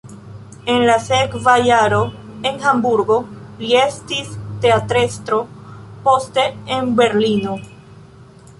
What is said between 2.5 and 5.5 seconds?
en Hamburgo li estis teatrestro,